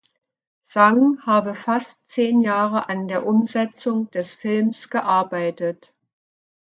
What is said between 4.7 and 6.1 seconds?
gearbeitet.